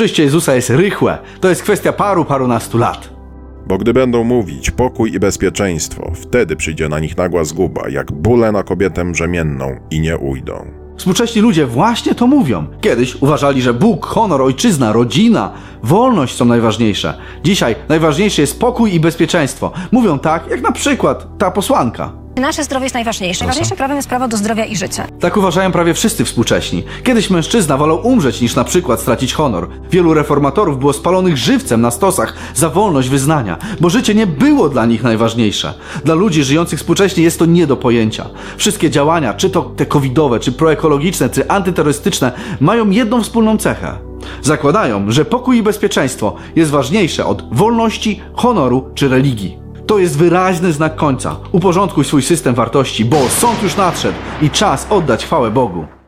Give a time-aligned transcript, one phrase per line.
[0.00, 1.18] Przyjście Jezusa jest rychłe.
[1.40, 3.10] To jest kwestia paru, parunastu lat.
[3.66, 8.52] Bo gdy będą mówić pokój i bezpieczeństwo, wtedy przyjdzie na nich nagła zguba, jak bóle
[8.52, 10.66] na kobietę brzemienną i nie ujdą.
[10.96, 12.66] Współcześni ludzie właśnie to mówią.
[12.80, 15.52] Kiedyś uważali, że Bóg, honor, ojczyzna, rodzina,
[15.82, 17.14] wolność są najważniejsze.
[17.44, 19.72] Dzisiaj najważniejsze jest pokój i bezpieczeństwo.
[19.92, 22.19] Mówią tak, jak na przykład ta posłanka.
[22.40, 23.44] Nasze zdrowie jest najważniejsze.
[23.44, 25.06] Najważniejszym prawem jest prawo do zdrowia i życia.
[25.20, 26.84] Tak uważają prawie wszyscy współcześni.
[27.04, 29.68] Kiedyś mężczyzna wolał umrzeć niż na przykład stracić honor.
[29.90, 34.86] Wielu reformatorów było spalonych żywcem na stosach za wolność wyznania, bo życie nie było dla
[34.86, 35.74] nich najważniejsze.
[36.04, 38.26] Dla ludzi żyjących współcześnie jest to nie do pojęcia.
[38.56, 43.98] Wszystkie działania, czy to te covidowe, czy proekologiczne, czy antyterrorystyczne, mają jedną wspólną cechę.
[44.42, 49.69] Zakładają, że pokój i bezpieczeństwo jest ważniejsze od wolności, honoru czy religii.
[49.90, 51.36] To jest wyraźny znak końca.
[51.52, 55.99] Uporządkuj swój system wartości, bo sąd już nadszedł i czas oddać chwałę Bogu.